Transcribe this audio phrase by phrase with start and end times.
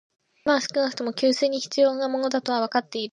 [0.45, 3.09] 今は少なくとも、給水に必要なものだとはわかっている